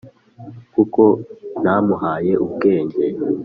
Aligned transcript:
kuko 0.73 1.01
ntamuhaye 1.61 2.31
ubwenge 2.45 3.03